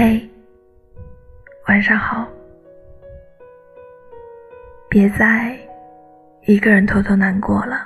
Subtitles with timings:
[0.00, 0.30] 嘿，
[1.66, 2.24] 晚上好。
[4.88, 5.58] 别再
[6.42, 7.84] 一个人偷偷难过了。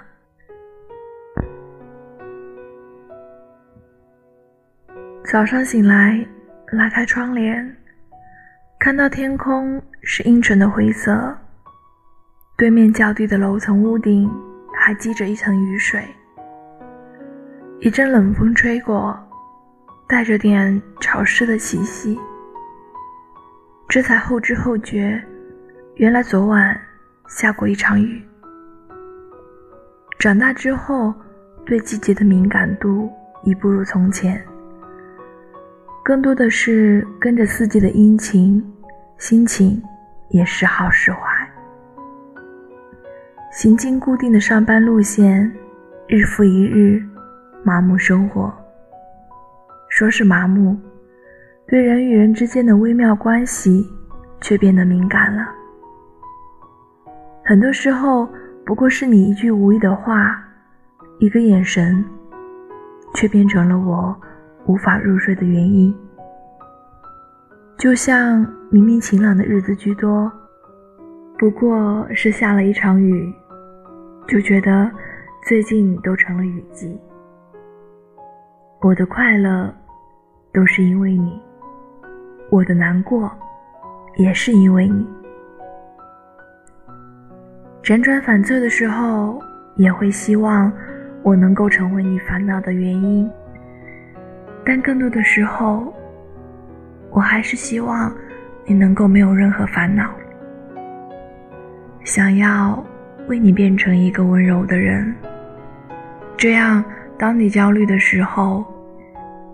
[5.25, 6.23] 早上醒来，
[6.73, 7.75] 拉开窗帘，
[8.79, 11.35] 看到天空是阴沉的灰色，
[12.59, 14.31] 对面较低的楼层屋顶
[14.75, 16.05] 还积着一层雨水。
[17.81, 19.19] 一阵冷风吹过。
[20.13, 22.21] 带着点潮湿的气息，
[23.89, 25.19] 这才后知后觉，
[25.95, 26.79] 原来昨晚
[27.29, 28.23] 下过一场雨。
[30.19, 31.15] 长大之后，
[31.65, 33.11] 对季节的敏感度
[33.43, 34.39] 已不如从前，
[36.05, 38.63] 更多的是跟着四季的阴晴，
[39.17, 39.83] 心情
[40.29, 41.21] 也时好时坏。
[43.51, 45.51] 行经固定的上班路线，
[46.07, 47.03] 日复一日，
[47.65, 48.55] 麻木生活。
[50.03, 50.77] 说是麻木，
[51.69, 53.89] 对人与人之间的微妙关系
[54.41, 55.49] 却变得敏感了。
[57.45, 58.29] 很多时候，
[58.67, 60.43] 不过是你一句无意的话，
[61.21, 62.05] 一个眼神，
[63.15, 64.21] 却变成了我
[64.67, 65.95] 无法入睡的原因。
[67.79, 70.29] 就像明明晴朗的日子居多，
[71.39, 73.33] 不过是下了一场雨，
[74.27, 74.91] 就觉得
[75.47, 77.01] 最近都成了雨季。
[78.81, 79.73] 我的快乐。
[80.53, 81.41] 都是因为你，
[82.51, 83.33] 我的难过
[84.17, 85.09] 也是因为你。
[87.83, 89.41] 辗转反侧的时候，
[89.77, 90.71] 也会希望
[91.23, 93.31] 我能够成为你烦恼的原因，
[94.63, 95.91] 但更多的时候，
[97.11, 98.15] 我还是希望
[98.67, 100.11] 你能够没有任何烦恼。
[102.05, 102.85] 想要
[103.27, 105.15] 为你变成一个温柔的人，
[106.37, 106.85] 这样
[107.17, 108.63] 当你焦虑的时候。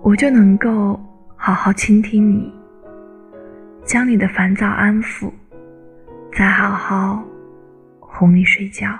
[0.01, 0.99] 我就能够
[1.37, 2.51] 好好倾听你，
[3.85, 5.31] 将你的烦躁安抚，
[6.33, 7.23] 再好好
[8.01, 8.99] 哄你睡觉。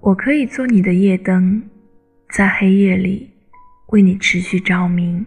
[0.00, 1.62] 我可以做你的夜灯，
[2.30, 3.30] 在黑夜里
[3.88, 5.26] 为你持续照明。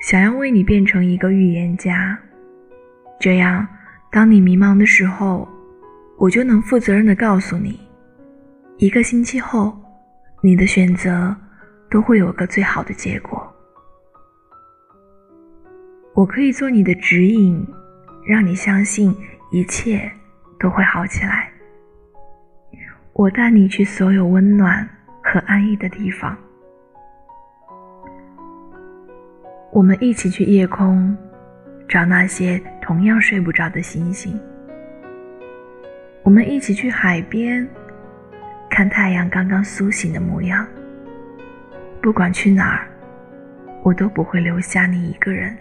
[0.00, 2.18] 想要为你变成一个预言家，
[3.20, 3.64] 这样
[4.10, 5.46] 当你迷茫的时候，
[6.16, 7.78] 我就能负责任的告诉你，
[8.78, 9.78] 一个星期后。
[10.44, 11.34] 你的选择
[11.88, 13.48] 都会有个最好的结果。
[16.14, 17.64] 我可以做你的指引，
[18.26, 19.16] 让你相信
[19.52, 20.10] 一切
[20.58, 21.48] 都会好起来。
[23.12, 24.88] 我带你去所有温暖
[25.22, 26.36] 和安逸的地方。
[29.70, 31.16] 我们一起去夜空，
[31.88, 34.36] 找那些同样睡不着的星星。
[36.24, 37.64] 我们一起去海边。
[38.72, 40.66] 看太阳刚刚苏醒的模样。
[42.00, 42.88] 不管去哪儿，
[43.82, 45.54] 我都不会留下你一个人。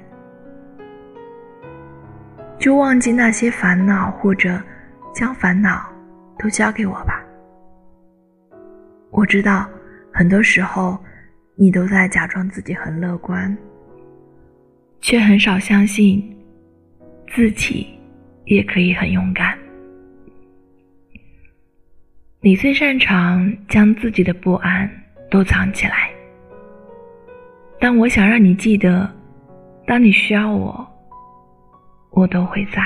[2.58, 4.58] 就忘记那些烦恼，或者
[5.14, 5.86] 将烦恼
[6.40, 7.22] 都交给我吧。
[9.10, 9.70] 我知道，
[10.14, 10.98] 很多时候
[11.56, 13.56] 你都在假装自己很乐观，
[15.02, 16.34] 却很少相信
[17.28, 17.88] 自己
[18.46, 19.61] 也可以很勇敢。
[22.44, 24.90] 你最擅长将自己的不安
[25.30, 26.10] 都藏起来，
[27.80, 29.08] 但我想让你记得，
[29.86, 30.88] 当你需要我，
[32.10, 32.82] 我都会在。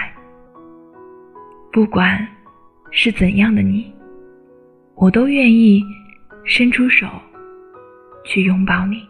[1.71, 2.27] 不管
[2.91, 3.89] 是怎样的你，
[4.95, 5.81] 我都愿意
[6.43, 7.07] 伸出手
[8.25, 9.07] 去拥抱你。